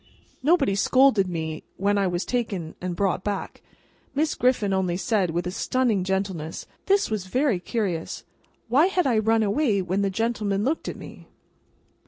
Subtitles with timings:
[0.41, 3.61] Nobody scolded me when I was taken and brought back;
[4.15, 8.23] Miss Griffin only said, with a stunning gentleness, This was very curious!
[8.67, 11.27] Why had I run away when the gentleman looked at me?